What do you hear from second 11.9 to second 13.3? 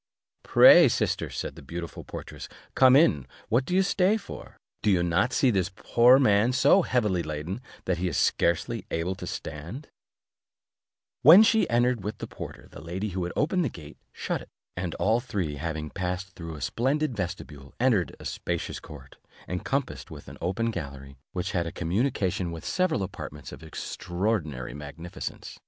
with the porter, the lady who